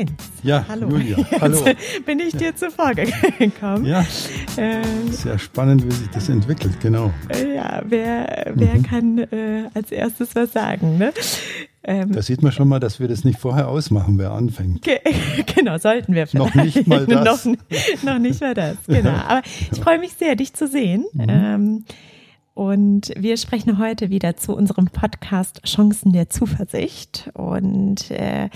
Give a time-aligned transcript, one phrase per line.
[0.00, 0.12] Heinz.
[0.42, 0.88] Ja, hallo.
[0.88, 1.62] Julia, hallo.
[1.66, 3.84] Jetzt bin ich dir zuvor gekommen.
[3.84, 4.00] Ja,
[4.56, 7.12] äh, sehr spannend, wie sich das entwickelt, genau.
[7.54, 8.82] Ja, wer, wer mhm.
[8.82, 10.96] kann äh, als erstes was sagen?
[10.96, 11.12] Ne?
[11.84, 14.86] Ähm, da sieht man schon mal, dass wir das nicht vorher ausmachen, wer anfängt.
[15.54, 16.56] genau, sollten wir vielleicht.
[16.56, 17.44] Noch nicht mal das.
[17.44, 17.56] noch,
[18.02, 19.10] noch, nicht mal das, genau.
[19.10, 21.04] Aber ich freue mich sehr, dich zu sehen.
[21.12, 21.26] Mhm.
[21.28, 21.84] Ähm,
[22.54, 27.30] und wir sprechen heute wieder zu unserem Podcast Chancen der Zuversicht.
[27.34, 28.50] Und äh,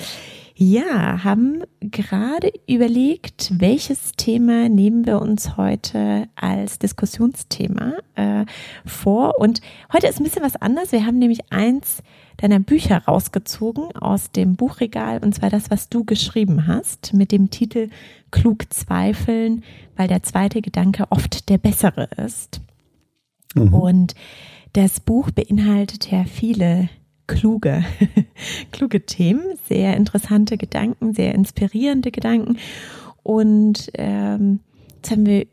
[0.57, 8.45] ja, haben gerade überlegt, welches Thema nehmen wir uns heute als Diskussionsthema äh,
[8.85, 9.41] vor.
[9.41, 9.61] Und
[9.93, 10.93] heute ist ein bisschen was anders.
[10.93, 12.03] Wir haben nämlich eins
[12.37, 17.51] deiner Bücher rausgezogen aus dem Buchregal, und zwar das, was du geschrieben hast, mit dem
[17.51, 17.91] Titel
[18.31, 19.63] Klug zweifeln,
[19.97, 22.61] weil der zweite Gedanke oft der bessere ist.
[23.55, 23.75] Mhm.
[23.75, 24.15] Und
[24.73, 26.89] das Buch beinhaltet ja viele
[27.27, 27.85] kluge,
[28.73, 32.59] kluge Themen, sehr interessante Gedanken, sehr inspirierende Gedanken.
[33.23, 34.61] Und ähm,
[34.97, 35.47] jetzt haben wir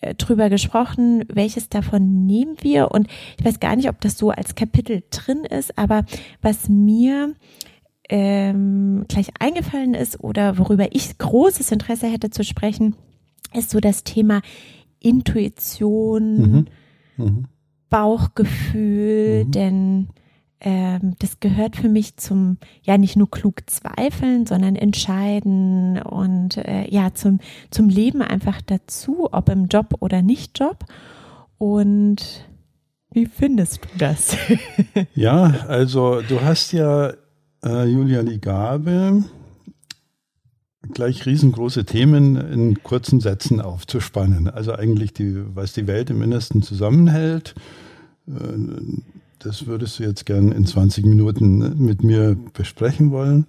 [0.00, 2.92] äh, drüber gesprochen, welches davon nehmen wir.
[2.92, 6.04] Und ich weiß gar nicht, ob das so als Kapitel drin ist, aber
[6.40, 7.34] was mir
[8.08, 12.94] ähm, gleich eingefallen ist oder worüber ich großes Interesse hätte zu sprechen,
[13.52, 14.40] ist so das Thema
[15.00, 16.66] Intuition, mhm.
[17.18, 17.44] Mhm.
[17.90, 19.50] Bauchgefühl, mhm.
[19.50, 20.08] denn
[20.60, 26.88] ähm, das gehört für mich zum, ja, nicht nur klug zweifeln, sondern entscheiden und äh,
[26.90, 27.38] ja, zum,
[27.70, 30.84] zum Leben einfach dazu, ob im Job oder nicht Job.
[31.58, 32.48] Und
[33.12, 34.36] wie findest du das?
[35.14, 37.12] ja, also du hast ja,
[37.64, 39.24] äh, Julia, die Gabe,
[40.92, 44.48] gleich riesengroße Themen in kurzen Sätzen aufzuspannen.
[44.48, 47.54] Also eigentlich die, was die Welt im Innersten zusammenhält.
[48.26, 48.32] Äh,
[49.38, 53.46] das würdest du jetzt gern in 20 Minuten mit mir besprechen wollen.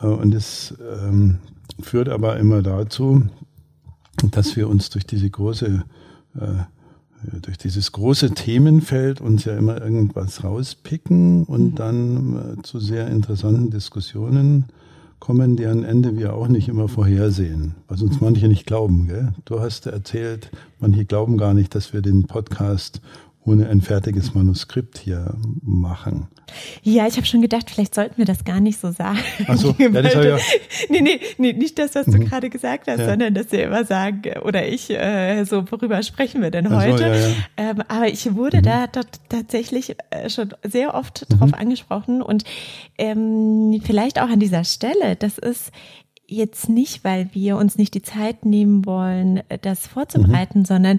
[0.00, 1.38] Äh, und es ähm,
[1.80, 3.22] führt aber immer dazu,
[4.30, 5.84] dass wir uns durch diese große,
[6.38, 11.74] äh, durch dieses große Themenfeld uns ja immer irgendwas rauspicken und mhm.
[11.74, 14.66] dann zu sehr interessanten Diskussionen
[15.20, 19.06] kommen, deren Ende wir auch nicht immer vorhersehen, was uns manche nicht glauben.
[19.06, 19.32] Gell?
[19.44, 20.50] Du hast erzählt,
[20.80, 23.00] manche glauben gar nicht, dass wir den Podcast
[23.50, 26.28] ohne ein fertiges Manuskript hier machen.
[26.82, 29.18] Ja, ich habe schon gedacht, vielleicht sollten wir das gar nicht so sagen.
[29.46, 30.38] Ach so, ja, das ja.
[30.88, 32.26] nee, nee, nee, nicht das, was du mhm.
[32.26, 33.08] gerade gesagt hast, ja.
[33.08, 36.98] sondern dass wir immer sagen, oder ich, äh, so, worüber sprechen wir denn heute?
[36.98, 37.34] So, ja.
[37.56, 38.62] Ähm, aber ich wurde mhm.
[38.62, 38.86] da
[39.28, 41.38] tatsächlich äh, schon sehr oft mhm.
[41.38, 42.44] drauf angesprochen und
[42.98, 45.72] ähm, vielleicht auch an dieser Stelle, das ist
[46.30, 50.64] jetzt nicht, weil wir uns nicht die Zeit nehmen wollen, äh, das vorzubereiten, mhm.
[50.64, 50.98] sondern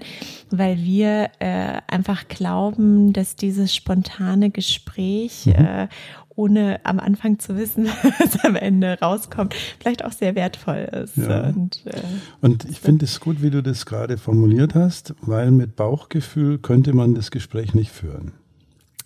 [0.50, 5.52] weil wir äh, einfach glauben, dass dieses spontane Gespräch, mhm.
[5.52, 5.88] äh,
[6.34, 7.86] ohne am Anfang zu wissen,
[8.18, 11.16] was am Ende rauskommt, vielleicht auch sehr wertvoll ist.
[11.16, 11.48] Ja.
[11.48, 12.02] Und, äh,
[12.40, 16.92] Und ich finde es gut, wie du das gerade formuliert hast, weil mit Bauchgefühl könnte
[16.94, 18.32] man das Gespräch nicht führen.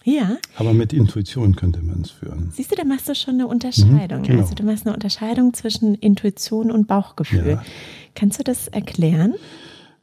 [0.06, 0.36] Ja.
[0.54, 2.52] Aber mit Intuition könnte man es führen.
[2.52, 4.20] Siehst du, da machst du schon eine Unterscheidung.
[4.20, 4.42] Mhm, genau.
[4.42, 7.48] Also du machst eine Unterscheidung zwischen Intuition und Bauchgefühl.
[7.48, 7.62] Ja.
[8.14, 9.34] Kannst du das erklären?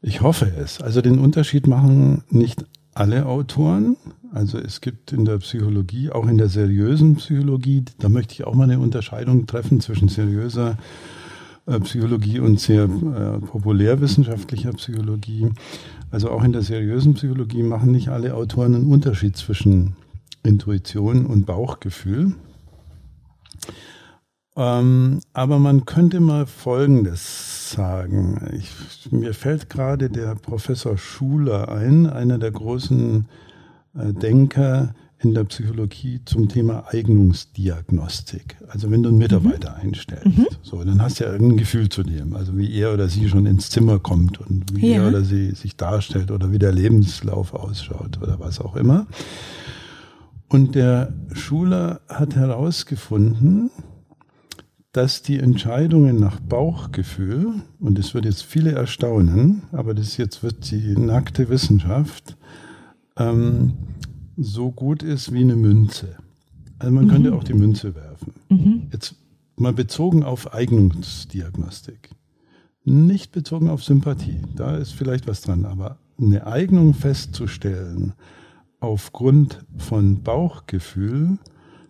[0.02, 0.81] Ich hoffe es.
[0.81, 3.96] Also den Unterschied machen nicht alle Autoren.
[4.34, 8.56] Also es gibt in der Psychologie, auch in der seriösen Psychologie, da möchte ich auch
[8.56, 10.78] mal eine Unterscheidung treffen zwischen seriöser
[11.66, 15.50] Psychologie und sehr äh, populärwissenschaftlicher Psychologie.
[16.12, 19.96] Also auch in der seriösen Psychologie machen nicht alle Autoren einen Unterschied zwischen
[20.44, 22.34] Intuition und Bauchgefühl.
[24.56, 28.40] Ähm, aber man könnte mal Folgendes sagen.
[28.53, 33.25] Ich, mir fällt gerade der Professor Schuler ein, einer der großen
[33.97, 38.57] äh, Denker, in der Psychologie zum Thema Eignungsdiagnostik.
[38.67, 39.89] Also wenn du einen Mitarbeiter mhm.
[39.89, 40.47] einstellst, mhm.
[40.61, 43.45] so, dann hast du ja irgendein Gefühl zu dem, also wie er oder sie schon
[43.45, 45.03] ins Zimmer kommt und wie ja.
[45.03, 49.07] er oder sie sich darstellt oder wie der Lebenslauf ausschaut oder was auch immer.
[50.49, 53.72] Und der Schuler hat herausgefunden,
[54.91, 60.69] dass die Entscheidungen nach Bauchgefühl, und das wird jetzt viele erstaunen, aber das jetzt wird
[60.69, 62.37] die nackte Wissenschaft,
[63.17, 63.73] ähm,
[64.38, 66.18] so gut ist wie eine Münze.
[66.80, 67.09] Also man mhm.
[67.09, 68.34] könnte auch die Münze werfen.
[68.50, 68.88] Mhm.
[68.91, 69.16] Jetzt
[69.56, 72.09] mal bezogen auf Eignungsdiagnostik.
[72.84, 74.41] Nicht bezogen auf Sympathie.
[74.56, 75.66] Da ist vielleicht was dran.
[75.66, 78.14] Aber eine Eignung festzustellen
[78.80, 81.38] aufgrund von Bauchgefühl,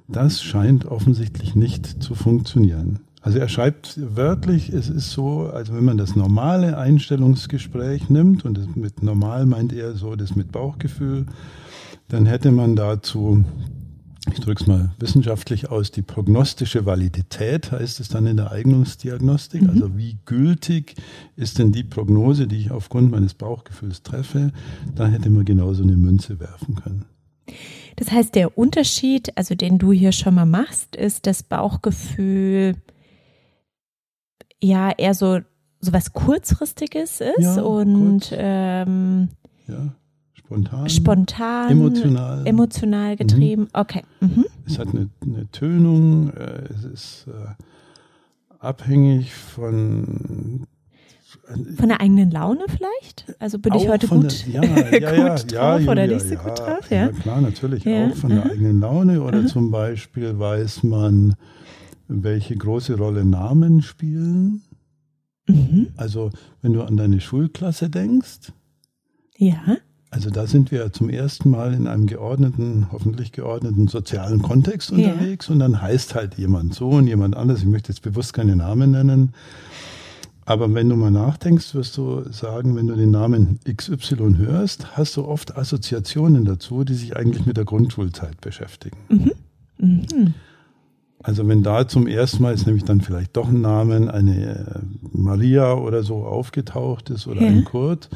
[0.08, 3.00] das scheint offensichtlich nicht zu funktionieren.
[3.22, 8.76] Also er schreibt wörtlich, es ist so, also wenn man das normale Einstellungsgespräch nimmt, und
[8.76, 11.26] mit normal meint er so das mit Bauchgefühl,
[12.08, 13.44] dann hätte man dazu
[14.32, 19.64] ich drücke es mal wissenschaftlich aus, die prognostische Validität heißt es dann in der Eignungsdiagnostik.
[19.64, 19.70] Mhm.
[19.70, 20.96] Also wie gültig
[21.36, 24.52] ist denn die Prognose, die ich aufgrund meines Bauchgefühls treffe?
[24.96, 27.06] Da hätte man genauso eine Münze werfen können.
[27.98, 32.76] Das heißt, der Unterschied, also den du hier schon mal machst, ist das Bauchgefühl
[34.62, 35.40] ja eher so,
[35.82, 39.28] so was kurzfristiges ist ja, und ähm,
[39.68, 39.94] ja
[40.54, 40.90] Spontan.
[40.90, 41.72] Spontan.
[41.72, 42.48] Emotional.
[42.48, 43.64] Emotional getrieben.
[43.64, 43.70] Mhm.
[43.74, 44.04] Okay.
[44.22, 44.46] Mhm.
[44.66, 46.30] Es hat eine, eine Tönung.
[46.30, 47.64] Äh, es ist äh,
[48.60, 50.68] abhängig von
[51.78, 53.36] von der eigenen Laune vielleicht?
[53.40, 56.60] Also bin ich heute gut, der, ja, ja, gut ja, drauf oder nicht so gut
[56.60, 56.90] drauf?
[56.90, 59.22] Ja, klar, natürlich auch von der eigenen Laune.
[59.22, 59.48] Oder Aha.
[59.48, 61.36] zum Beispiel weiß man,
[62.08, 64.62] welche große Rolle Namen spielen.
[65.48, 65.88] Mhm.
[65.98, 66.30] Also
[66.62, 68.54] wenn du an deine Schulklasse denkst.
[69.36, 69.78] Ja.
[70.14, 75.48] Also da sind wir zum ersten Mal in einem geordneten, hoffentlich geordneten sozialen Kontext unterwegs
[75.48, 75.54] ja.
[75.54, 77.62] und dann heißt halt jemand so und jemand anders.
[77.62, 79.34] Ich möchte jetzt bewusst keine Namen nennen.
[80.46, 85.18] Aber wenn du mal nachdenkst, wirst du sagen, wenn du den Namen XY hörst, hast
[85.18, 88.98] du oft Assoziationen dazu, die sich eigentlich mit der Grundschulzeit beschäftigen.
[89.10, 89.32] Mhm.
[89.80, 90.34] Mhm.
[91.24, 94.80] Also wenn da zum ersten Mal ist nämlich dann vielleicht doch ein Namen, eine äh,
[95.12, 97.48] Maria oder so aufgetaucht ist oder ja.
[97.48, 98.10] ein Kurt,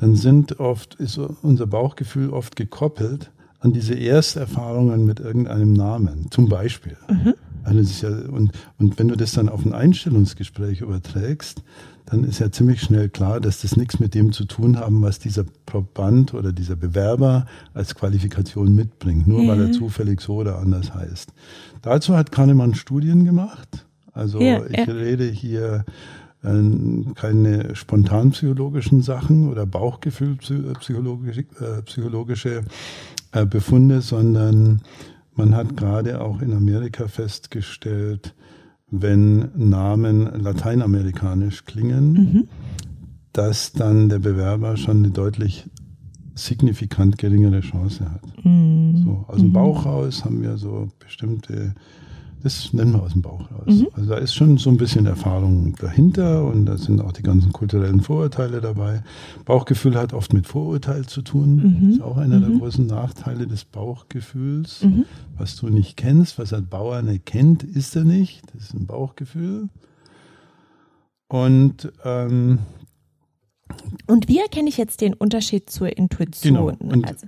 [0.00, 3.30] dann sind oft, ist unser Bauchgefühl oft gekoppelt
[3.60, 6.96] an diese Ersterfahrungen mit irgendeinem Namen, zum Beispiel.
[7.08, 7.34] Mhm.
[7.62, 11.62] Also ja, und, und wenn du das dann auf ein Einstellungsgespräch überträgst,
[12.06, 15.18] dann ist ja ziemlich schnell klar, dass das nichts mit dem zu tun haben, was
[15.18, 17.44] dieser Proband oder dieser Bewerber
[17.74, 19.50] als Qualifikation mitbringt, nur ja.
[19.50, 21.30] weil er zufällig so oder anders heißt.
[21.82, 23.84] Dazu hat Kahnemann Studien gemacht.
[24.12, 25.84] Also ja, ich rede hier
[26.42, 32.62] keine spontanpsychologischen Sachen oder Bauchgefühlpsychologische äh, psychologische
[33.32, 34.80] äh, Befunde, sondern
[35.34, 38.34] man hat gerade auch in Amerika festgestellt,
[38.90, 42.48] wenn Namen lateinamerikanisch klingen, mhm.
[43.32, 45.66] dass dann der Bewerber schon eine deutlich
[46.34, 48.44] signifikant geringere Chance hat.
[48.44, 49.02] Mhm.
[49.04, 49.52] So, aus dem mhm.
[49.52, 51.74] Bauch raus haben wir so bestimmte
[52.42, 53.66] das nennen wir aus dem Bauch raus.
[53.66, 53.88] Mhm.
[53.94, 57.52] Also da ist schon so ein bisschen Erfahrung dahinter und da sind auch die ganzen
[57.52, 59.02] kulturellen Vorurteile dabei.
[59.44, 61.56] Bauchgefühl hat oft mit Vorurteil zu tun.
[61.56, 61.80] Mhm.
[61.80, 62.50] Das ist auch einer mhm.
[62.50, 64.82] der großen Nachteile des Bauchgefühls.
[64.82, 65.04] Mhm.
[65.36, 68.42] Was du nicht kennst, was ein Bauer nicht kennt, ist er nicht.
[68.54, 69.68] Das ist ein Bauchgefühl.
[71.28, 72.58] Und ähm,
[74.06, 76.54] und wie erkenne ich jetzt den Unterschied zur Intuition?
[76.54, 76.92] Genau.
[76.92, 77.26] Und also,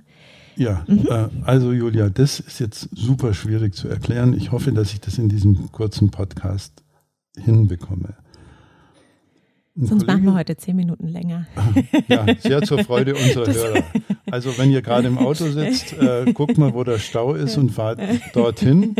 [0.55, 1.07] ja, mhm.
[1.09, 4.33] äh, also Julia, das ist jetzt super schwierig zu erklären.
[4.33, 6.83] Ich hoffe, dass ich das in diesem kurzen Podcast
[7.37, 8.15] hinbekomme.
[9.75, 11.47] Ein Sonst Kollege, machen wir heute zehn Minuten länger.
[12.07, 13.83] Ja, sehr zur Freude unserer das Hörer.
[14.29, 17.71] Also wenn ihr gerade im Auto sitzt, äh, guckt mal, wo der Stau ist und
[17.71, 17.99] fahrt
[18.33, 18.95] dorthin,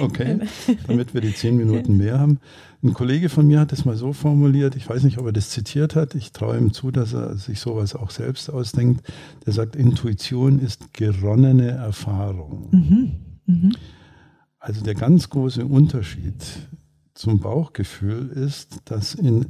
[0.00, 0.38] okay,
[0.86, 2.40] damit wir die zehn Minuten mehr haben.
[2.86, 5.50] Ein Kollege von mir hat es mal so formuliert, ich weiß nicht, ob er das
[5.50, 9.04] zitiert hat, ich traue ihm zu, dass er sich sowas auch selbst ausdenkt.
[9.44, 12.68] Der sagt, Intuition ist geronnene Erfahrung.
[12.70, 13.12] Mhm.
[13.46, 13.72] Mhm.
[14.60, 16.36] Also der ganz große Unterschied
[17.14, 19.46] zum Bauchgefühl ist, dass in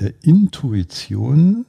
[0.00, 1.66] der Intuition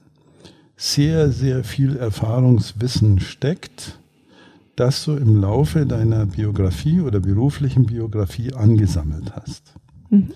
[0.78, 4.00] sehr, sehr viel Erfahrungswissen steckt,
[4.78, 9.74] das du im Laufe deiner Biografie oder beruflichen Biografie angesammelt hast.
[10.10, 10.30] Mhm.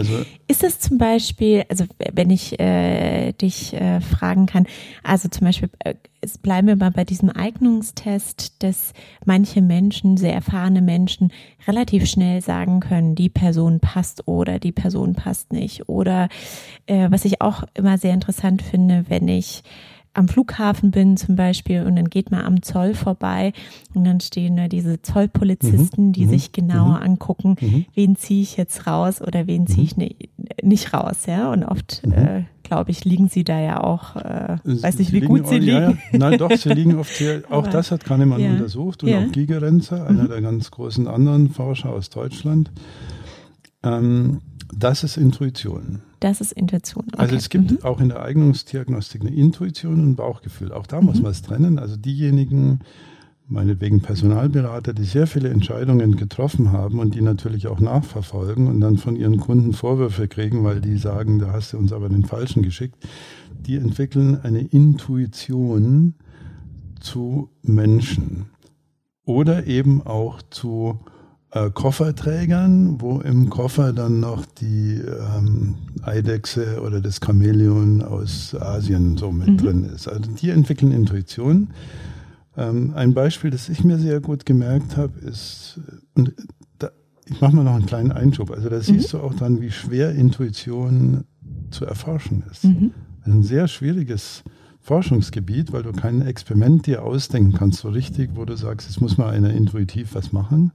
[0.00, 4.66] Also ist das zum Beispiel, also wenn ich äh, dich äh, fragen kann,
[5.02, 5.94] also zum Beispiel, äh,
[6.42, 8.94] bleiben wir mal bei diesem Eignungstest, dass
[9.26, 11.34] manche Menschen, sehr erfahrene Menschen,
[11.68, 15.86] relativ schnell sagen können, die Person passt oder die Person passt nicht.
[15.90, 16.30] Oder
[16.86, 19.62] äh, was ich auch immer sehr interessant finde, wenn ich
[20.12, 23.52] am Flughafen bin zum Beispiel und dann geht man am Zoll vorbei
[23.94, 26.12] und dann stehen da diese Zollpolizisten, mhm.
[26.12, 26.30] die mhm.
[26.30, 27.02] sich genauer mhm.
[27.02, 27.84] angucken, mhm.
[27.94, 30.30] wen ziehe ich jetzt raus oder wen ziehe ich nicht,
[30.62, 31.52] nicht raus, ja.
[31.52, 32.12] Und oft, mhm.
[32.12, 35.72] äh, glaube ich, liegen sie da ja auch, äh, weiß nicht, wie gut sie liegen.
[35.72, 35.96] Ja, ja.
[36.12, 38.50] Nein, doch, sie liegen oft sehr, auch Aber, das hat Kahnemann ja.
[38.50, 40.28] untersucht und auch Gigerenzer, einer mhm.
[40.28, 42.72] der ganz großen anderen Forscher aus Deutschland.
[43.82, 44.40] Ähm,
[44.72, 46.00] das ist Intuition.
[46.20, 47.04] Das ist Intuition.
[47.08, 47.22] Okay.
[47.22, 47.78] Also es gibt mhm.
[47.82, 50.72] auch in der Eignungsdiagnostik eine Intuition und ein Bauchgefühl.
[50.72, 51.06] Auch da mhm.
[51.06, 51.78] muss man es trennen.
[51.78, 52.80] Also diejenigen,
[53.48, 58.96] meinetwegen Personalberater, die sehr viele Entscheidungen getroffen haben und die natürlich auch nachverfolgen und dann
[58.96, 62.62] von ihren Kunden Vorwürfe kriegen, weil die sagen, da hast du uns aber den Falschen
[62.62, 62.96] geschickt,
[63.66, 66.14] die entwickeln eine Intuition
[67.00, 68.46] zu Menschen
[69.24, 71.00] oder eben auch zu
[71.52, 79.16] äh, Kofferträgern, wo im Koffer dann noch die ähm, Eidechse oder das Chamäleon aus Asien
[79.16, 79.56] so mit mhm.
[79.56, 80.08] drin ist.
[80.08, 81.70] Also die entwickeln Intuition.
[82.56, 85.80] Ähm, ein Beispiel, das ich mir sehr gut gemerkt habe, ist,
[86.14, 86.34] und
[86.78, 86.90] da,
[87.26, 88.50] ich mache mal noch einen kleinen Einschub.
[88.50, 88.82] Also da mhm.
[88.82, 91.24] siehst du auch dann, wie schwer Intuition
[91.70, 92.64] zu erforschen ist.
[92.64, 92.92] Mhm.
[93.24, 94.42] Ein sehr schwieriges
[94.80, 99.18] Forschungsgebiet, weil du kein Experiment dir ausdenken kannst, so richtig, wo du sagst, jetzt muss
[99.18, 100.72] mal einer intuitiv was machen.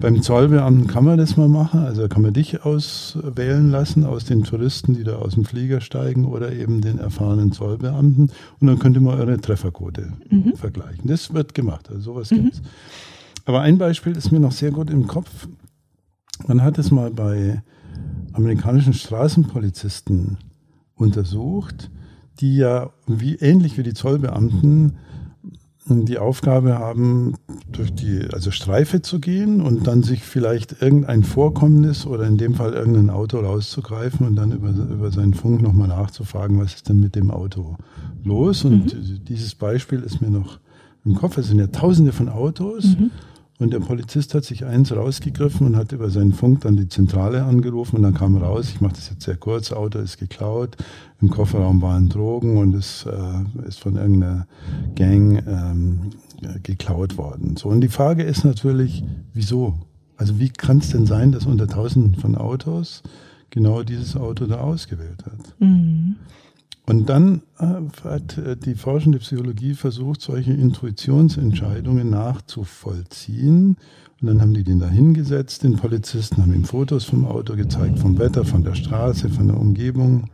[0.00, 4.42] Beim Zollbeamten kann man das mal machen, also kann man dich auswählen lassen aus den
[4.42, 8.96] Touristen, die da aus dem Flieger steigen oder eben den erfahrenen Zollbeamten und dann könnt
[8.96, 10.56] ihr mal eure Trefferquote mhm.
[10.56, 11.06] vergleichen.
[11.06, 12.44] Das wird gemacht, also sowas mhm.
[12.44, 12.62] gibt's.
[13.44, 15.48] Aber ein Beispiel ist mir noch sehr gut im Kopf.
[16.46, 17.62] Man hat es mal bei
[18.32, 20.38] amerikanischen Straßenpolizisten
[20.94, 21.90] untersucht,
[22.40, 24.94] die ja wie ähnlich wie die Zollbeamten
[25.86, 27.34] die Aufgabe haben,
[27.70, 32.54] durch die also Streife zu gehen und dann sich vielleicht irgendein Vorkommnis oder in dem
[32.54, 37.00] Fall irgendein Auto rauszugreifen und dann über, über seinen Funk nochmal nachzufragen, was ist denn
[37.00, 37.76] mit dem Auto
[38.22, 38.64] los.
[38.64, 39.24] Und mhm.
[39.24, 40.60] dieses Beispiel ist mir noch
[41.04, 41.36] im Kopf.
[41.38, 42.96] Es sind ja tausende von Autos.
[42.98, 43.10] Mhm.
[43.62, 47.44] Und der Polizist hat sich eins rausgegriffen und hat über seinen Funk dann die Zentrale
[47.44, 50.76] angerufen und dann kam raus, ich mache das jetzt sehr kurz, Auto ist geklaut,
[51.20, 54.48] im Kofferraum waren Drogen und es äh, ist von irgendeiner
[54.96, 56.10] Gang ähm,
[56.64, 57.56] geklaut worden.
[57.56, 59.78] So, und die Frage ist natürlich, wieso?
[60.16, 63.04] Also wie kann es denn sein, dass unter tausenden von Autos
[63.50, 65.54] genau dieses Auto da ausgewählt hat?
[65.60, 66.16] Mhm.
[66.86, 73.76] Und dann äh, hat äh, die forschende Psychologie versucht, solche Intuitionsentscheidungen nachzuvollziehen.
[74.20, 77.98] Und dann haben die den da hingesetzt, den Polizisten, haben ihm Fotos vom Auto gezeigt,
[77.98, 80.30] vom Wetter, von der Straße, von der Umgebung.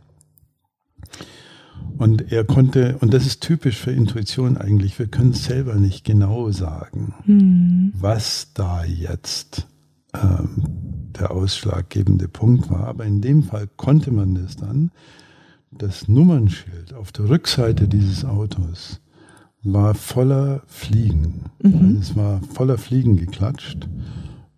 [1.97, 6.05] Und er konnte, und das ist typisch für Intuition eigentlich, wir können es selber nicht
[6.05, 7.93] genau sagen, hm.
[7.93, 9.67] was da jetzt
[10.13, 10.63] ähm,
[11.19, 12.87] der ausschlaggebende Punkt war.
[12.87, 14.91] Aber in dem Fall konnte man das dann
[15.71, 19.01] das Nummernschild auf der Rückseite dieses Autos
[19.63, 21.45] war voller Fliegen.
[21.61, 21.73] Mhm.
[21.73, 23.87] Also es war voller Fliegen geklatscht.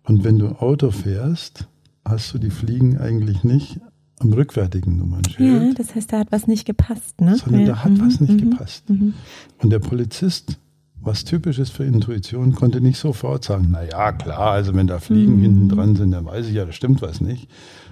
[0.04, 1.68] Und wenn du Auto fährst,
[2.04, 3.80] hast du die Fliegen eigentlich nicht
[4.18, 5.62] am rückwärtigen Nummernschild.
[5.62, 7.36] Ja, das heißt, da hat was nicht gepasst, ne?
[7.36, 7.66] Sondern ja.
[7.68, 8.00] da hat mhm.
[8.00, 8.50] was nicht mhm.
[8.50, 8.88] gepasst.
[8.88, 9.14] Mhm.
[9.58, 10.58] Und der Polizist,
[11.04, 15.00] was typisch ist für Intuition, konnte nicht sofort sagen, na ja, klar, also wenn da
[15.00, 15.42] Fliegen mhm.
[15.42, 17.48] hinten dran sind, dann weiß ich ja, da stimmt was nicht.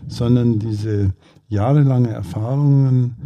[0.06, 1.12] Sondern diese
[1.48, 3.16] jahrelange Erfahrungen,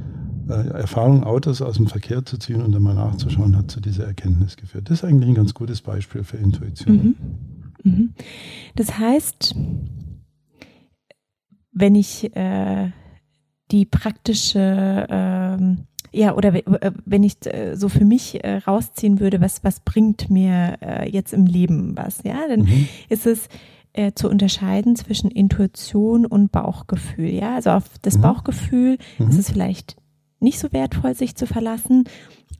[0.49, 4.07] äh, Erfahrung, Autos aus dem Verkehr zu ziehen und dann mal nachzuschauen, hat zu dieser
[4.07, 4.89] Erkenntnis geführt.
[4.89, 7.17] Das ist eigentlich ein ganz gutes Beispiel für Intuition.
[7.83, 7.91] Mhm.
[7.93, 8.15] Mhm.
[8.75, 9.55] Das heißt,
[11.73, 12.91] wenn ich äh,
[13.71, 19.41] die praktische ähm, ja, oder äh, wenn ich äh, so für mich äh, rausziehen würde,
[19.41, 20.79] was, was bringt mir
[21.11, 22.89] jetzt im Leben was, ja, dann mhm.
[23.09, 23.49] ist es
[23.95, 27.31] äh, zu unterscheiden zwischen Intuition und Bauchgefühl.
[27.31, 28.23] Ja, also auf das mhm.
[28.23, 29.29] Bauchgefühl mhm.
[29.29, 29.97] ist es vielleicht
[30.41, 32.05] nicht so wertvoll, sich zu verlassen.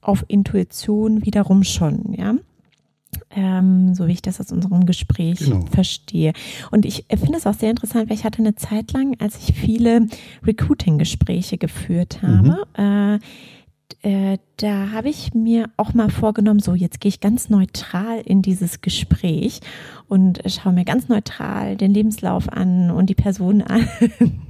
[0.01, 2.15] Auf Intuition wiederum schon.
[2.17, 2.35] Ja.
[3.37, 5.67] Ähm, so wie ich das aus unserem Gespräch genau.
[5.67, 6.33] verstehe.
[6.71, 9.55] Und ich finde es auch sehr interessant, weil ich hatte eine Zeit lang, als ich
[9.57, 10.07] viele
[10.45, 13.19] Recruiting-Gespräche geführt habe, mhm.
[13.19, 13.19] äh,
[14.03, 18.43] äh, da habe ich mir auch mal vorgenommen, so jetzt gehe ich ganz neutral in
[18.43, 19.61] dieses Gespräch
[20.09, 23.89] und schaue mir ganz neutral den Lebenslauf an und die Person an.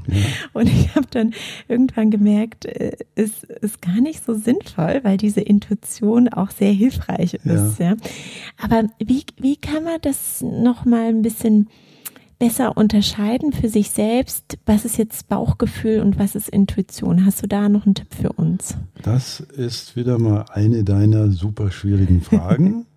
[0.07, 0.17] Ja.
[0.53, 1.33] Und ich habe dann
[1.67, 7.35] irgendwann gemerkt, äh, es ist gar nicht so sinnvoll, weil diese Intuition auch sehr hilfreich
[7.35, 7.79] ist.
[7.79, 7.91] Ja.
[7.91, 7.97] ja.
[8.63, 11.69] Aber wie, wie kann man das noch mal ein bisschen
[12.39, 17.25] besser unterscheiden für sich selbst, was ist jetzt Bauchgefühl und was ist Intuition?
[17.25, 18.77] Hast du da noch einen Tipp für uns?
[19.03, 22.87] Das ist wieder mal eine deiner super schwierigen Fragen,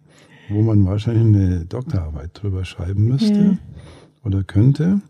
[0.50, 3.58] wo man wahrscheinlich eine Doktorarbeit drüber schreiben müsste ja.
[4.24, 5.02] oder könnte.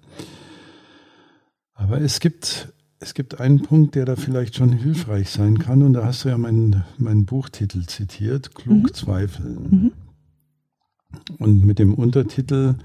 [1.74, 5.84] Aber es gibt, es gibt einen Punkt, der da vielleicht schon hilfreich sein kann.
[5.84, 8.94] Und da hast du ja meinen, meinen Buchtitel zitiert, Klug mhm.
[8.94, 9.67] zweifeln.
[9.70, 9.91] Mhm.
[11.38, 12.75] Und mit dem Untertitel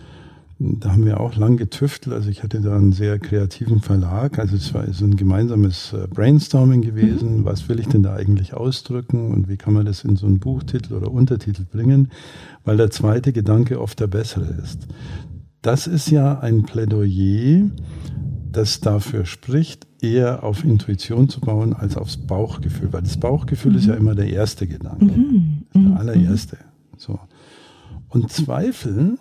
[0.62, 2.14] da haben wir auch lang getüftelt.
[2.14, 4.38] Also ich hatte da einen sehr kreativen Verlag.
[4.38, 7.38] Also es war so ein gemeinsames äh, Brainstorming gewesen.
[7.38, 7.45] Mhm.
[7.45, 10.38] Was will ich denn da eigentlich ausdrücken und wie kann man das in so einen
[10.38, 12.12] Buchtitel oder Untertitel bringen?
[12.64, 14.87] Weil der zweite Gedanke oft der bessere ist.
[15.62, 17.71] Das ist ja ein Plädoyer,
[18.50, 22.92] das dafür spricht, eher auf Intuition zu bauen als aufs Bauchgefühl.
[22.92, 23.78] Weil das Bauchgefühl mhm.
[23.78, 25.07] ist ja immer der erste Gedanke.
[25.07, 25.62] Mhm.
[25.75, 25.97] Der mhm.
[25.97, 26.59] allererste.
[26.97, 27.19] So.
[28.09, 29.19] Und Zweifeln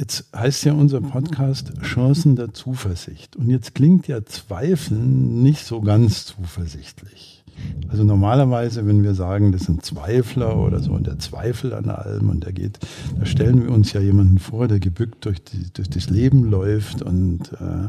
[0.00, 3.34] Jetzt heißt ja unser Podcast Chancen der Zuversicht.
[3.34, 7.42] Und jetzt klingt ja Zweifeln nicht so ganz zuversichtlich.
[7.88, 12.30] Also normalerweise, wenn wir sagen, das sind Zweifler oder so und der Zweifel an allem
[12.30, 12.78] und der geht,
[13.18, 17.02] da stellen wir uns ja jemanden vor, der gebückt durch, die, durch das Leben läuft
[17.02, 17.88] und äh,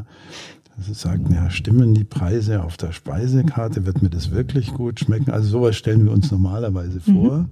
[0.76, 5.30] also sagt, ja, stimmen die Preise auf der Speisekarte, wird mir das wirklich gut schmecken?
[5.30, 7.38] Also sowas stellen wir uns normalerweise vor.
[7.38, 7.50] Mhm.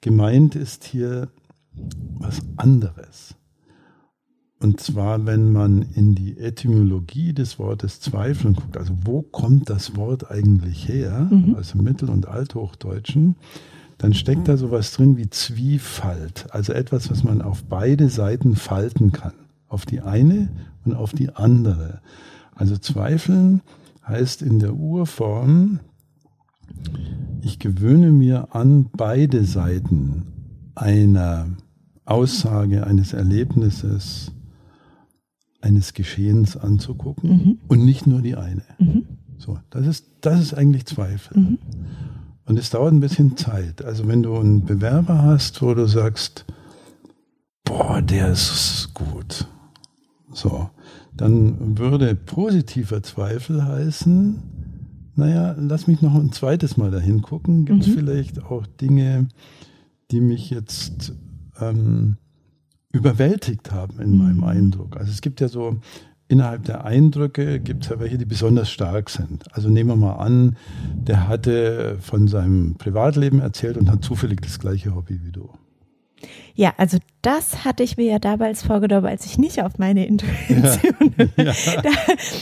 [0.00, 1.28] gemeint ist hier
[2.20, 3.34] was anderes.
[4.64, 9.94] Und zwar, wenn man in die Etymologie des Wortes Zweifeln guckt, also wo kommt das
[9.94, 11.54] Wort eigentlich her, mhm.
[11.54, 13.36] also Mittel- und Althochdeutschen,
[13.98, 19.12] dann steckt da sowas drin wie Zwiefalt, also etwas, was man auf beide Seiten falten
[19.12, 19.34] kann,
[19.68, 20.48] auf die eine
[20.86, 22.00] und auf die andere.
[22.54, 23.60] Also Zweifeln
[24.08, 25.80] heißt in der Urform,
[27.42, 30.24] ich gewöhne mir an, beide Seiten
[30.74, 31.48] einer
[32.06, 34.32] Aussage, eines Erlebnisses,
[35.64, 37.58] eines Geschehens anzugucken mhm.
[37.68, 38.62] und nicht nur die eine.
[38.78, 39.06] Mhm.
[39.38, 41.38] So, das ist, das ist eigentlich Zweifel.
[41.38, 41.58] Mhm.
[42.46, 43.82] Und es dauert ein bisschen Zeit.
[43.82, 46.44] Also wenn du einen Bewerber hast, wo du sagst,
[47.64, 49.48] boah, der ist gut.
[50.32, 50.68] So,
[51.16, 54.42] dann würde positiver Zweifel heißen,
[55.16, 57.64] naja, lass mich noch ein zweites Mal dahin gucken.
[57.64, 57.94] Gibt es mhm.
[57.94, 59.28] vielleicht auch Dinge,
[60.10, 61.14] die mich jetzt
[61.60, 62.18] ähm,
[62.94, 64.44] überwältigt haben in meinem mhm.
[64.44, 64.96] Eindruck.
[64.96, 65.78] Also es gibt ja so
[66.28, 69.44] innerhalb der Eindrücke gibt es ja welche, die besonders stark sind.
[69.54, 70.56] Also nehmen wir mal an,
[70.94, 75.50] der hatte von seinem Privatleben erzählt und hat zufällig das gleiche Hobby wie du.
[76.54, 81.14] Ja, also das hatte ich mir ja damals vorgenommen, als ich nicht auf meine Intuition.
[81.36, 81.90] Ja, ja, da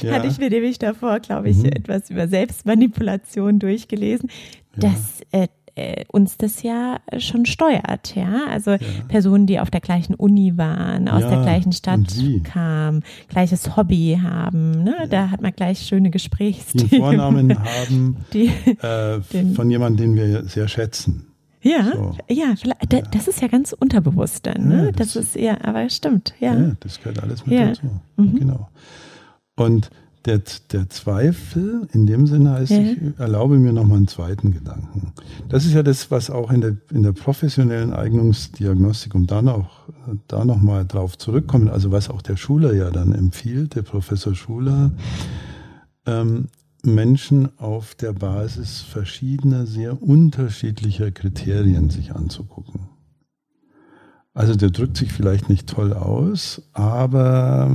[0.03, 0.15] ja.
[0.15, 1.67] hatte ich mir nämlich davor, glaube ich, mhm.
[1.67, 4.31] etwas über Selbstmanipulation durchgelesen.
[4.77, 8.47] dass äh, äh, uns das ja schon steuert, ja.
[8.51, 8.79] Also ja.
[9.09, 12.15] Personen, die auf der gleichen Uni waren, aus ja, der gleichen Stadt
[12.45, 14.95] kamen, gleiches Hobby haben, ne?
[15.01, 15.07] Ja.
[15.07, 16.89] Da hat man gleich schöne Gesprächsthemen.
[16.91, 18.49] Die Vornamen haben die,
[18.83, 19.21] äh,
[19.55, 21.27] von jemandem, den wir sehr schätzen.
[21.63, 22.17] Ja, so.
[22.29, 22.55] ja,
[23.13, 24.93] das ist ja ganz unterbewusst dann, ne?
[24.97, 26.55] das, das, ist ja, aber stimmt, ja.
[26.55, 28.01] Ja, das gehört alles mit dazu.
[28.17, 28.39] Mhm.
[28.41, 28.69] Genau.
[29.55, 29.91] Und
[30.25, 32.79] der, der Zweifel in dem Sinne heißt, ja.
[32.79, 35.13] ich erlaube mir nochmal einen zweiten Gedanken.
[35.49, 39.89] Das ist ja das, was auch in der, in der professionellen Eignungsdiagnostik, um da noch,
[40.29, 44.35] da noch mal drauf zurückkommen, also was auch der Schuler ja dann empfiehlt, der Professor
[44.35, 44.93] Schuler,
[46.07, 46.49] ähm,
[46.85, 52.89] Menschen auf der Basis verschiedener, sehr unterschiedlicher Kriterien sich anzugucken.
[54.35, 57.71] Also der drückt sich vielleicht nicht toll aus, aber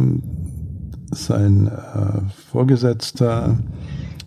[1.12, 3.58] sein äh, Vorgesetzter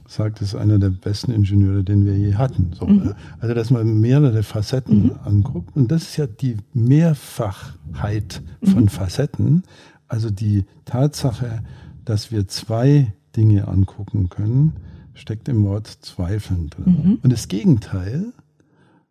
[0.06, 2.72] sagt, es ist einer der besten Ingenieure, den wir je hatten.
[2.72, 3.10] So, mhm.
[3.10, 5.12] Äh, also, dass man mehrere Facetten mhm.
[5.24, 5.76] anguckt.
[5.76, 8.88] Und das ist ja die Mehrfachheit von mhm.
[8.88, 9.62] Facetten.
[10.08, 11.62] Also die Tatsache,
[12.04, 14.72] dass wir zwei Dinge angucken können,
[15.14, 16.84] steckt im Wort Zweifeln drin.
[16.84, 17.18] Mhm.
[17.22, 18.32] Und das Gegenteil,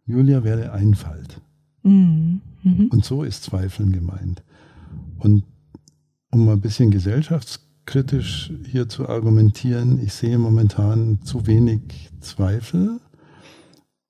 [0.06, 1.40] Julia, wäre Einfalt.
[1.84, 2.42] Mhm.
[2.64, 2.88] Mhm.
[2.92, 4.44] Und so ist Zweifeln gemeint.
[5.20, 5.44] Und
[6.32, 13.00] um mal ein bisschen gesellschaftskritisch hier zu argumentieren, ich sehe momentan zu wenig Zweifel.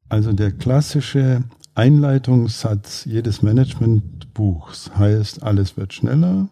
[0.10, 1.44] Also der klassische
[1.76, 6.50] Einleitungssatz jedes Managementbuchs heißt, alles wird schneller,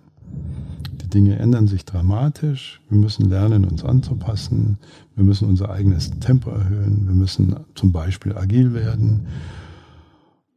[1.01, 4.77] die Dinge ändern sich dramatisch, wir müssen lernen, uns anzupassen,
[5.15, 9.27] wir müssen unser eigenes Tempo erhöhen, wir müssen zum Beispiel agil werden.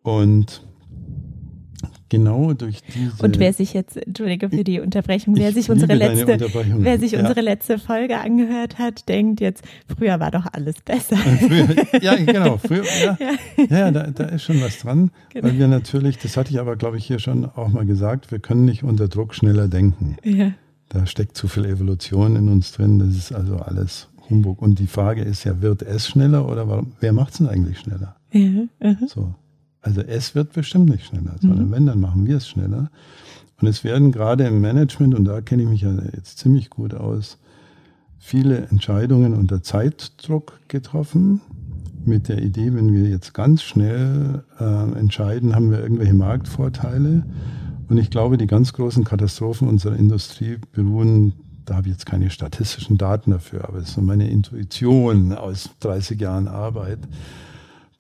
[0.03, 0.63] Und
[2.11, 3.23] genau durch diese.
[3.23, 6.39] Und wer sich jetzt, entschuldige für die Unterbrechung, wer sich unsere letzte,
[6.79, 7.21] wer sich ja.
[7.21, 9.65] unsere letzte Folge angehört hat, denkt jetzt,
[9.97, 11.17] früher war doch alles besser.
[11.17, 13.17] Früher, ja, genau, früher, ja,
[13.57, 13.79] ja.
[13.79, 15.47] ja da, da, ist schon was dran, genau.
[15.49, 18.41] weil wir natürlich, das hatte ich aber, glaube ich, hier schon auch mal gesagt, wir
[18.41, 20.17] können nicht unter Druck schneller denken.
[20.23, 20.53] Ja.
[20.91, 24.61] Da steckt zu viel Evolution in uns drin, das ist also alles Humbug.
[24.61, 27.79] Und die Frage ist ja, wird es schneller oder warum, wer macht es denn eigentlich
[27.79, 28.17] schneller?
[28.33, 29.09] Ja, uh -huh.
[29.09, 29.35] So.
[29.83, 31.73] Also es wird bestimmt nicht schneller, sondern mhm.
[31.73, 32.91] wenn, dann machen wir es schneller.
[33.61, 36.95] Und es werden gerade im Management, und da kenne ich mich ja jetzt ziemlich gut
[36.95, 37.39] aus,
[38.19, 41.41] viele Entscheidungen unter Zeitdruck getroffen.
[42.05, 47.25] Mit der Idee, wenn wir jetzt ganz schnell äh, entscheiden, haben wir irgendwelche Marktvorteile.
[47.89, 51.35] Und ich glaube, die ganz großen Katastrophen unserer Industrie beruhen,
[51.67, 55.71] da habe ich jetzt keine statistischen Daten dafür, aber es ist so meine Intuition aus
[55.81, 57.01] 30 Jahren Arbeit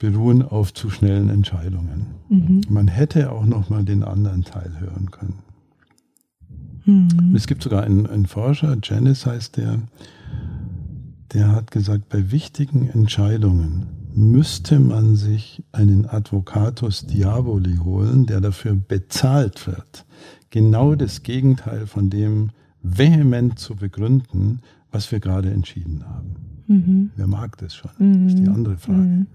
[0.00, 2.06] beruhen auf zu schnellen Entscheidungen.
[2.28, 2.62] Mhm.
[2.68, 5.38] Man hätte auch noch mal den anderen Teil hören können.
[6.86, 7.36] Mhm.
[7.36, 9.78] Es gibt sogar einen, einen Forscher, Janice heißt der,
[11.32, 18.74] der hat gesagt, bei wichtigen Entscheidungen müsste man sich einen Advocatus Diaboli holen, der dafür
[18.74, 20.06] bezahlt wird,
[20.48, 22.50] genau das Gegenteil von dem
[22.82, 24.60] vehement zu begründen,
[24.90, 26.36] was wir gerade entschieden haben.
[26.66, 27.10] Mhm.
[27.16, 27.90] Wer mag das schon?
[27.98, 28.24] Mhm.
[28.24, 28.98] Das ist die andere Frage.
[28.98, 29.26] Mhm.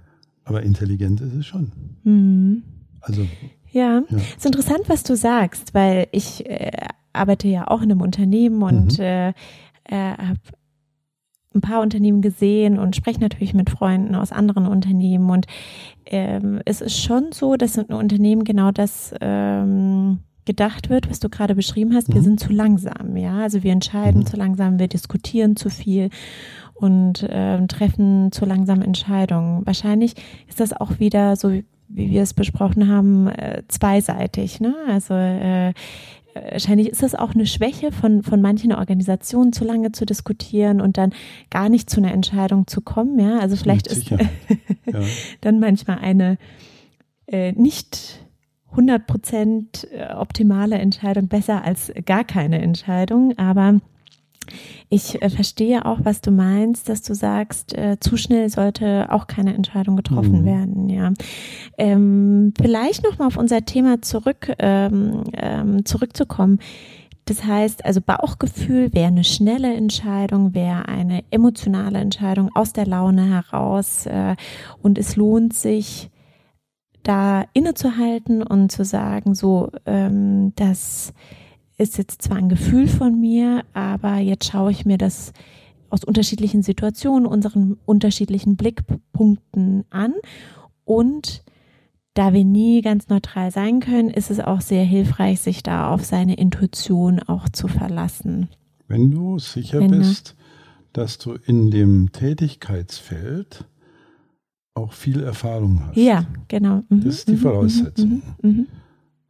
[0.45, 1.71] Aber intelligent ist es schon.
[2.03, 2.63] Mhm.
[3.01, 3.27] Also.
[3.71, 6.71] Ja, ja, ist interessant, was du sagst, weil ich äh,
[7.11, 9.03] arbeite ja auch in einem Unternehmen und mhm.
[9.03, 9.33] äh, äh,
[10.17, 10.39] habe
[11.53, 15.29] ein paar Unternehmen gesehen und spreche natürlich mit Freunden aus anderen Unternehmen.
[15.29, 15.47] Und
[16.05, 21.29] ähm, es ist schon so, dass in Unternehmen genau das ähm, gedacht wird, was du
[21.29, 22.09] gerade beschrieben hast.
[22.09, 22.25] Wir mhm.
[22.25, 23.39] sind zu langsam, ja.
[23.39, 24.25] Also wir entscheiden mhm.
[24.25, 26.09] zu langsam, wir diskutieren zu viel
[26.75, 29.65] und äh, treffen zu langsam Entscheidungen.
[29.65, 30.13] Wahrscheinlich
[30.47, 34.59] ist das auch wieder so, wie wir es besprochen haben, äh, zweiseitig.
[34.59, 34.75] Ne?
[34.87, 35.73] Also äh,
[36.33, 40.97] wahrscheinlich ist das auch eine Schwäche von, von manchen Organisationen, zu lange zu diskutieren und
[40.97, 41.13] dann
[41.49, 43.17] gar nicht zu einer Entscheidung zu kommen.
[43.19, 44.17] Ja, also vielleicht ist ja.
[45.41, 46.37] dann manchmal eine
[47.27, 48.25] äh, nicht
[48.71, 53.79] 100 Prozent äh, optimale Entscheidung besser als gar keine Entscheidung, aber
[54.89, 59.27] ich äh, verstehe auch, was du meinst, dass du sagst, äh, zu schnell sollte auch
[59.27, 60.45] keine Entscheidung getroffen mhm.
[60.45, 60.89] werden.
[60.89, 61.13] Ja,
[61.77, 66.59] ähm, vielleicht noch mal auf unser Thema zurück ähm, ähm, zurückzukommen.
[67.25, 73.25] Das heißt, also Bauchgefühl wäre eine schnelle Entscheidung, wäre eine emotionale Entscheidung aus der Laune
[73.25, 74.35] heraus äh,
[74.83, 76.11] und es lohnt sich
[77.01, 81.13] da innezuhalten und zu sagen, so, ähm, dass
[81.77, 85.33] ist jetzt zwar ein Gefühl von mir, aber jetzt schaue ich mir das
[85.89, 90.13] aus unterschiedlichen Situationen, unseren unterschiedlichen Blickpunkten an.
[90.83, 91.43] Und
[92.13, 96.03] da wir nie ganz neutral sein können, ist es auch sehr hilfreich, sich da auf
[96.05, 98.49] seine Intuition auch zu verlassen.
[98.87, 100.35] Wenn du sicher Wenn bist,
[100.93, 103.65] dass du in dem Tätigkeitsfeld
[104.75, 105.97] auch viel Erfahrung hast.
[105.97, 106.83] Ja, genau.
[106.89, 107.03] Mhm.
[107.03, 107.37] Das ist die mhm.
[107.37, 108.21] Voraussetzung.
[108.41, 108.49] Mhm.
[108.49, 108.67] mhm.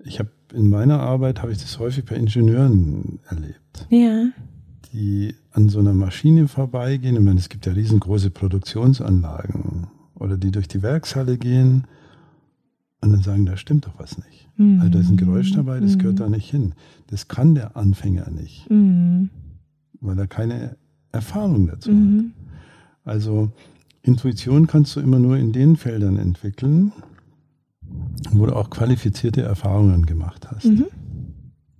[0.03, 3.87] Ich habe in meiner Arbeit habe ich das häufig bei Ingenieuren erlebt.
[3.89, 4.25] Ja.
[4.93, 7.15] Die an so einer Maschine vorbeigehen.
[7.15, 9.87] Ich meine, es gibt ja riesengroße Produktionsanlagen.
[10.15, 11.85] Oder die durch die Werkshalle gehen
[13.01, 14.49] und dann sagen, da stimmt doch was nicht.
[14.57, 14.79] Mhm.
[14.79, 15.99] Also da ist ein Geräusch dabei, das mhm.
[15.99, 16.73] gehört da nicht hin.
[17.07, 18.69] Das kann der Anfänger nicht.
[18.69, 19.29] Mhm.
[19.99, 20.77] Weil er keine
[21.11, 21.97] Erfahrung dazu hat.
[21.97, 22.33] Mhm.
[23.03, 23.51] Also
[24.01, 26.91] Intuition kannst du immer nur in den Feldern entwickeln,
[28.31, 30.65] wo du auch qualifizierte Erfahrungen gemacht hast.
[30.65, 30.85] Mhm.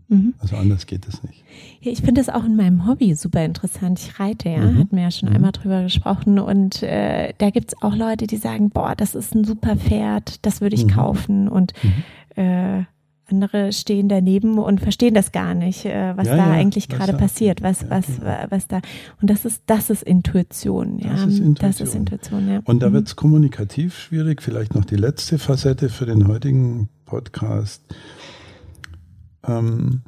[0.08, 0.36] Mhm.
[0.40, 1.44] Also anders geht es nicht.
[1.82, 4.00] Ja, ich finde das auch in meinem Hobby super interessant.
[4.00, 4.80] Ich reite, ja, mhm.
[4.80, 5.36] hatten wir ja schon mhm.
[5.36, 6.40] einmal drüber gesprochen.
[6.40, 10.46] Und äh, da gibt es auch Leute, die sagen, boah, das ist ein super Pferd,
[10.46, 10.92] das würde ich mhm.
[10.92, 11.48] kaufen.
[11.48, 12.42] Und mhm.
[12.44, 12.84] äh,
[13.30, 17.14] andere stehen daneben und verstehen das gar nicht, äh, was ja, da ja, eigentlich gerade
[17.14, 18.46] passiert, was, ja, was, genau.
[18.50, 18.82] was da.
[19.22, 21.10] Und das ist, das ist Intuition, ja.
[21.10, 21.56] Das ist Intuition.
[21.56, 22.62] Das ist Intuition ja.
[22.66, 22.94] Und da mhm.
[22.94, 24.42] wird es kommunikativ schwierig.
[24.42, 27.84] Vielleicht noch die letzte Facette für den heutigen Podcast.
[29.48, 30.02] Ähm,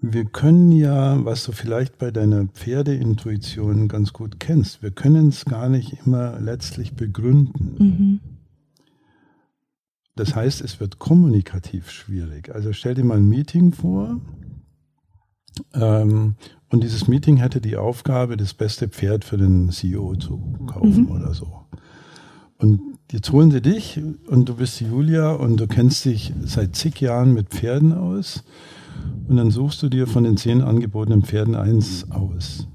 [0.00, 5.44] wir können ja, was du vielleicht bei deiner Pferdeintuition ganz gut kennst, wir können es
[5.44, 7.74] gar nicht immer letztlich begründen.
[7.78, 8.20] Mhm.
[10.20, 12.54] Das heißt, es wird kommunikativ schwierig.
[12.54, 14.20] Also stell dir mal ein Meeting vor
[15.72, 16.34] ähm,
[16.68, 21.10] und dieses Meeting hätte die Aufgabe, das beste Pferd für den CEO zu kaufen mhm.
[21.10, 21.64] oder so.
[22.58, 26.76] Und jetzt holen sie dich und du bist die Julia und du kennst dich seit
[26.76, 28.44] zig Jahren mit Pferden aus
[29.26, 32.68] und dann suchst du dir von den zehn angebotenen Pferden eins aus.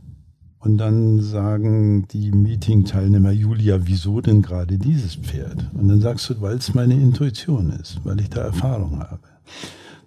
[0.65, 5.69] Und dann sagen die Meeting-Teilnehmer, Julia, wieso denn gerade dieses Pferd?
[5.75, 9.19] Und dann sagst du, weil es meine Intuition ist, weil ich da Erfahrung habe.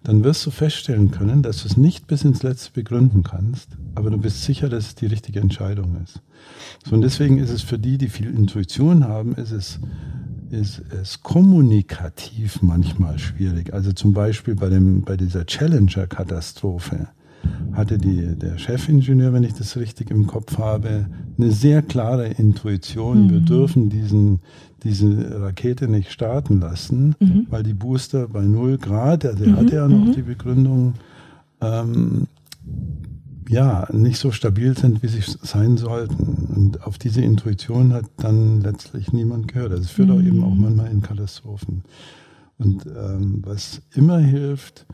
[0.03, 4.11] Dann wirst du feststellen können, dass du es nicht bis ins Letzte begründen kannst, aber
[4.11, 6.23] du bist sicher, dass es die richtige Entscheidung ist.
[6.85, 9.79] So, und deswegen ist es für die, die viel Intuition haben, ist es,
[10.51, 13.73] ist es kommunikativ manchmal schwierig.
[13.75, 17.07] Also zum Beispiel bei, dem, bei dieser Challenger-Katastrophe
[17.73, 23.27] hatte die, der Chefingenieur, wenn ich das richtig im Kopf habe, eine sehr klare Intuition.
[23.27, 23.31] Mhm.
[23.31, 24.41] Wir dürfen diesen,
[24.83, 27.47] diese Rakete nicht starten lassen, mhm.
[27.51, 29.57] weil die Booster bei 0 Grad, also er mhm.
[29.57, 30.13] hatte ja noch mhm.
[30.13, 30.95] die Begründung,
[31.61, 32.27] ähm,
[33.49, 36.49] ja, nicht so stabil sind, wie sie sein sollten.
[36.55, 39.71] Und auf diese Intuition hat dann letztlich niemand gehört.
[39.71, 40.63] Also es führt auch eben auch mhm.
[40.63, 41.83] manchmal in Katastrophen.
[42.59, 44.87] Und ähm, was immer hilft,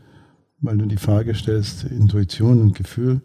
[0.61, 3.21] weil du die Frage stellst, Intuition und Gefühl,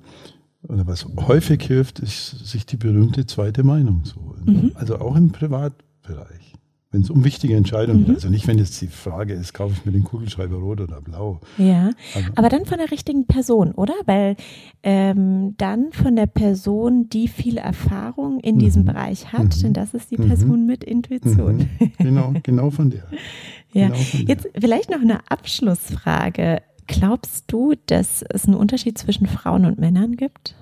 [0.69, 4.43] oder was häufig hilft, ist, sich die berühmte zweite Meinung zu holen.
[4.45, 4.73] Mhm.
[4.75, 6.51] Also auch im Privatbereich.
[6.93, 8.09] Wenn es um wichtige Entscheidungen geht.
[8.09, 8.15] Mhm.
[8.17, 11.41] Also nicht, wenn jetzt die Frage ist, kaufe ich mir den Kugelschreiber rot oder blau.
[11.57, 13.95] Ja, also, aber dann von der richtigen Person, oder?
[14.07, 14.35] Weil
[14.83, 18.59] ähm, dann von der Person, die viel Erfahrung in mhm.
[18.59, 19.63] diesem Bereich hat, mhm.
[19.63, 20.67] denn das ist die Person mhm.
[20.67, 21.69] mit Intuition.
[21.79, 21.93] Mhm.
[21.99, 23.05] Genau, genau von der.
[23.73, 24.35] ja, genau von der.
[24.35, 26.61] jetzt vielleicht noch eine Abschlussfrage.
[26.87, 30.55] Glaubst du, dass es einen Unterschied zwischen Frauen und Männern gibt?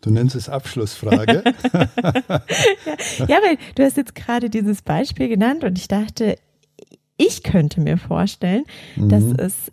[0.00, 1.42] Du nennst es Abschlussfrage.
[1.72, 2.42] ja,
[3.26, 6.36] ja, weil du hast jetzt gerade dieses Beispiel genannt und ich dachte,
[7.16, 8.64] ich könnte mir vorstellen,
[8.96, 9.08] mhm.
[9.08, 9.72] dass es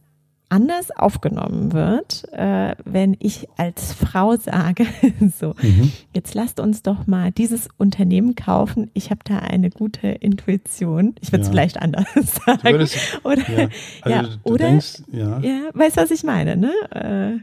[0.51, 4.85] anders aufgenommen wird, äh, wenn ich als Frau sage,
[5.39, 5.91] so, mhm.
[6.13, 8.91] jetzt lasst uns doch mal dieses Unternehmen kaufen.
[8.93, 11.15] Ich habe da eine gute Intuition.
[11.21, 11.51] Ich würde es ja.
[11.51, 12.05] vielleicht anders
[12.45, 12.63] sagen.
[12.63, 13.69] Würdest, oder, ja,
[14.01, 15.39] also ja, oder denkst, ja.
[15.39, 16.73] ja, weißt du, was ich meine, ne?
[16.91, 17.39] Äh,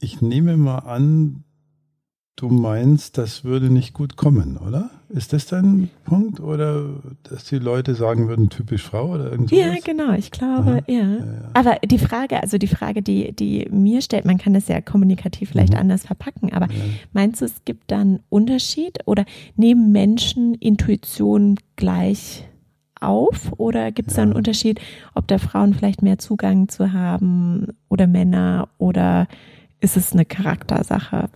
[0.00, 1.44] ich nehme mal an,
[2.36, 4.90] Du meinst, das würde nicht gut kommen, oder?
[5.14, 6.40] Ist das dein Punkt?
[6.40, 6.86] Oder
[7.22, 9.56] dass die Leute sagen würden, typisch Frau oder irgendwas?
[9.56, 10.94] Ja, genau, ich glaube, ja.
[10.94, 11.02] Ja.
[11.02, 11.24] ja.
[11.54, 15.50] Aber die Frage, also die Frage, die, die mir stellt, man kann das ja kommunikativ
[15.50, 15.78] vielleicht mhm.
[15.78, 16.80] anders verpacken, aber ja.
[17.12, 19.24] meinst du, es gibt dann Unterschied oder
[19.54, 22.48] nehmen Menschen Intuition gleich
[23.00, 24.80] auf oder gibt es da einen Unterschied,
[25.14, 29.28] ob da Frauen vielleicht mehr Zugang zu haben oder Männer oder
[29.78, 31.28] ist es eine Charaktersache?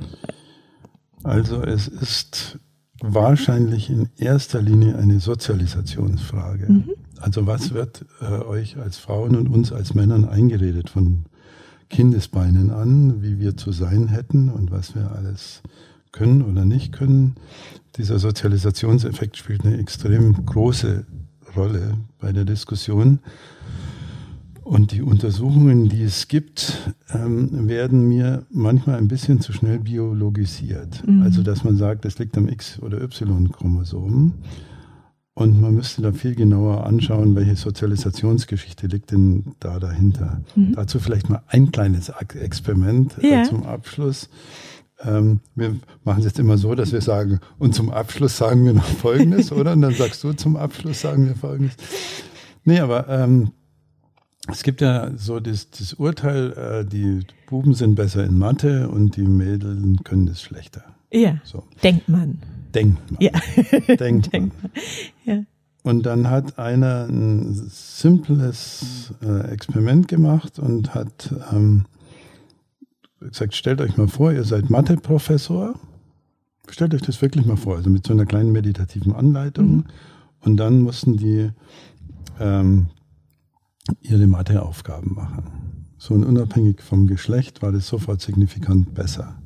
[1.22, 2.58] Also es ist
[3.00, 6.72] wahrscheinlich in erster Linie eine Sozialisationsfrage.
[6.72, 6.90] Mhm.
[7.20, 11.24] Also was wird äh, euch als Frauen und uns als Männern eingeredet von
[11.90, 15.62] Kindesbeinen an, wie wir zu sein hätten und was wir alles
[16.12, 17.36] können oder nicht können.
[17.96, 21.06] Dieser Sozialisationseffekt spielt eine extrem große
[21.56, 23.20] Rolle bei der Diskussion.
[24.68, 31.02] Und die Untersuchungen, die es gibt, ähm, werden mir manchmal ein bisschen zu schnell biologisiert.
[31.06, 31.22] Mhm.
[31.22, 34.34] Also, dass man sagt, das liegt am X- oder Y-Chromosom.
[35.32, 40.42] Und man müsste da viel genauer anschauen, welche Sozialisationsgeschichte liegt denn da dahinter.
[40.54, 40.74] Mhm.
[40.74, 43.44] Dazu vielleicht mal ein kleines Experiment äh, ja.
[43.44, 44.28] zum Abschluss.
[45.02, 48.74] Ähm, wir machen es jetzt immer so, dass wir sagen, und zum Abschluss sagen wir
[48.74, 49.72] noch Folgendes, oder?
[49.72, 51.76] Und dann sagst du, zum Abschluss sagen wir Folgendes.
[52.64, 53.52] Nee, aber ähm,
[54.50, 59.16] es gibt ja so das, das Urteil, äh, die Buben sind besser in Mathe und
[59.16, 60.84] die Mädels können das schlechter.
[61.12, 61.38] Ja.
[61.44, 61.64] So.
[61.82, 62.38] Denkt man.
[62.74, 63.20] Denkt man.
[63.20, 63.30] Ja.
[63.96, 64.52] Denkt, man.
[65.24, 65.42] Ja.
[65.82, 71.86] Und dann hat einer ein simples äh, Experiment gemacht und hat ähm,
[73.20, 75.74] gesagt, stellt euch mal vor, ihr seid Mathe-Professor.
[76.68, 79.68] Stellt euch das wirklich mal vor, also mit so einer kleinen meditativen Anleitung.
[79.68, 79.84] Mhm.
[80.40, 81.50] Und dann mussten die
[82.38, 82.88] ähm,
[84.00, 85.44] ihre Matheaufgaben machen.
[85.98, 89.36] So und unabhängig vom Geschlecht war das sofort signifikant besser.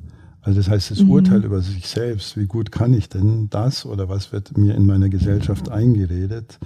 [0.41, 1.11] Also das heißt, das mhm.
[1.11, 4.85] Urteil über sich selbst, wie gut kann ich denn das oder was wird mir in
[4.85, 6.59] meiner Gesellschaft eingeredet,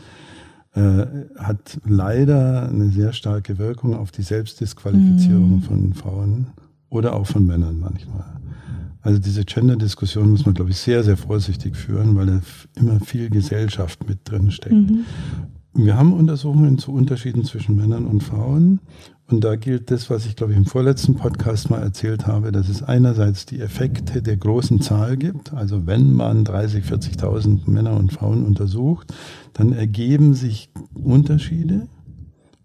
[0.73, 1.05] äh,
[1.37, 5.61] hat leider eine sehr starke Wirkung auf die Selbstdisqualifizierung mhm.
[5.61, 6.47] von Frauen
[6.89, 8.25] oder auch von Männern manchmal.
[9.01, 12.41] Also diese Gender-Diskussion muss man, glaube ich, sehr, sehr vorsichtig führen, weil da
[12.75, 14.73] immer viel Gesellschaft mit drin steckt.
[14.73, 15.05] Mhm.
[15.79, 18.79] Wir haben Untersuchungen zu Unterschieden zwischen Männern und Frauen.
[19.27, 22.67] Und da gilt das, was ich glaube ich im vorletzten Podcast mal erzählt habe, dass
[22.67, 25.53] es einerseits die Effekte der großen Zahl gibt.
[25.53, 29.13] Also wenn man 30, 40.000 Männer und Frauen untersucht,
[29.53, 31.87] dann ergeben sich Unterschiede.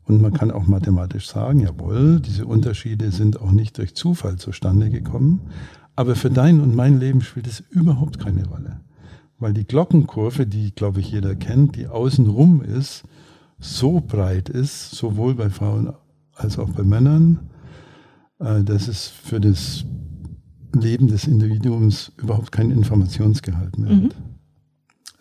[0.06, 4.88] Und man kann auch mathematisch sagen, jawohl, diese Unterschiede sind auch nicht durch Zufall zustande
[4.88, 5.42] gekommen.
[5.96, 8.80] Aber für dein und mein Leben spielt es überhaupt keine Rolle
[9.42, 13.02] weil die Glockenkurve, die, glaube ich, jeder kennt, die außenrum ist,
[13.58, 15.92] so breit ist, sowohl bei Frauen
[16.34, 17.50] als auch bei Männern,
[18.38, 19.84] äh, dass es für das
[20.72, 24.04] Leben des Individuums überhaupt keinen Informationsgehalt mehr mhm.
[24.04, 24.16] hat.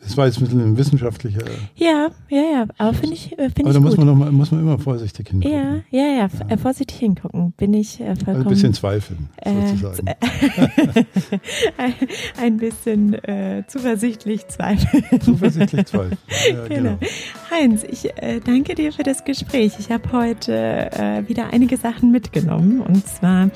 [0.04, 1.42] Das war jetzt ein bisschen ein wissenschaftlicher.
[1.76, 3.66] Ja, ja, ja, aber finde ich, äh, finde ich.
[3.66, 5.56] Aber da muss man, noch mal, muss man immer vorsichtig hingucken.
[5.56, 6.48] Ja, ja, ja, ja.
[6.50, 7.52] Äh, vorsichtig hingucken.
[7.52, 8.38] Bin ich äh, vollkommen.
[8.38, 10.08] Also ein bisschen zweifeln, sozusagen.
[10.08, 10.16] Äh,
[11.78, 11.94] ein,
[12.42, 15.22] ein, bisschen äh, zuversichtlich zweifeln.
[15.22, 16.18] Zuversichtlich zweifeln.
[16.52, 16.98] Ja, genau.
[16.98, 16.98] genau.
[17.52, 19.74] Heinz, ich äh, danke dir für das Gespräch.
[19.80, 22.82] Ich habe heute wieder einige Sachen mitgenommen.
[22.82, 23.50] Und zwar,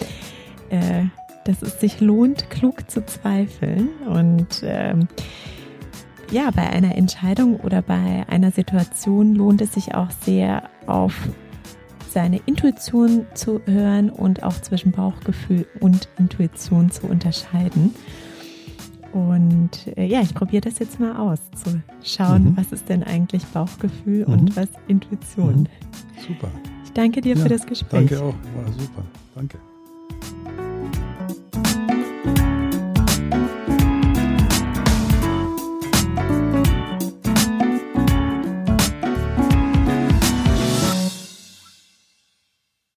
[1.46, 3.90] dass es sich lohnt, klug zu zweifeln.
[4.08, 5.08] Und ähm,
[6.32, 11.14] ja, bei einer Entscheidung oder bei einer Situation lohnt es sich auch sehr auf
[12.10, 17.94] seine Intuition zu hören und auch zwischen Bauchgefühl und Intuition zu unterscheiden.
[19.12, 22.58] Und äh, ja, ich probiere das jetzt mal aus, zu schauen, mhm.
[22.58, 24.34] was ist denn eigentlich Bauchgefühl mhm.
[24.34, 25.62] und was Intuition.
[25.62, 25.68] Mhm.
[26.28, 26.52] Super.
[26.84, 28.10] Ich danke dir ja, für das Gespräch.
[28.10, 29.04] Danke auch, war super.
[29.36, 29.58] Danke.